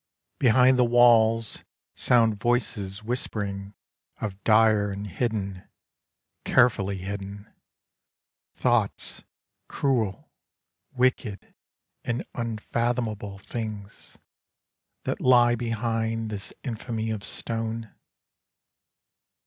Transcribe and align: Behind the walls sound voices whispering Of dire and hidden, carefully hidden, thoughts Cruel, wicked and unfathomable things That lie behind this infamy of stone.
Behind 0.39 0.79
the 0.79 0.83
walls 0.83 1.63
sound 1.93 2.39
voices 2.39 3.03
whispering 3.03 3.75
Of 4.19 4.43
dire 4.43 4.89
and 4.89 5.05
hidden, 5.05 5.67
carefully 6.43 6.97
hidden, 6.97 7.45
thoughts 8.55 9.21
Cruel, 9.67 10.31
wicked 10.91 11.53
and 12.03 12.25
unfathomable 12.33 13.37
things 13.37 14.17
That 15.03 15.21
lie 15.21 15.53
behind 15.53 16.31
this 16.31 16.51
infamy 16.63 17.11
of 17.11 17.23
stone. 17.23 17.93